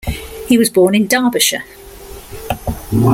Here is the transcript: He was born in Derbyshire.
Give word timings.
He 0.47 0.57
was 0.57 0.71
born 0.71 0.95
in 0.95 1.05
Derbyshire. 1.05 1.63